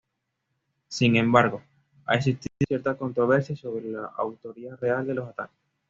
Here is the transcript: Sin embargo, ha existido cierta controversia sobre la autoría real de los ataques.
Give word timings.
Sin 0.87 1.15
embargo, 1.15 1.61
ha 2.07 2.15
existido 2.15 2.49
cierta 2.67 2.97
controversia 2.97 3.55
sobre 3.55 3.85
la 3.91 4.07
autoría 4.17 4.75
real 4.75 5.05
de 5.05 5.13
los 5.13 5.29
ataques. 5.29 5.53